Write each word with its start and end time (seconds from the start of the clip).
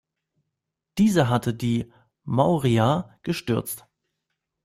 Dieser 0.97 1.29
hatte 1.29 1.53
die 1.53 1.93
Maurya 2.23 3.19
gestürzt. 3.21 3.85